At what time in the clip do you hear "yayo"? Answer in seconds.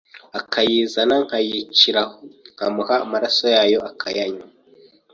3.55-3.79